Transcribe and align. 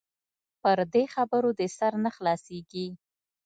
پر 0.61 0.77
دې 0.93 1.03
خبرو 1.13 1.49
دې 1.59 1.67
سر 1.77 1.93
نه 2.03 2.09
خلاصيږي. 2.15 2.87